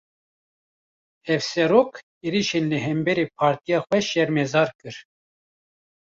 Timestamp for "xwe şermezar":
3.87-4.69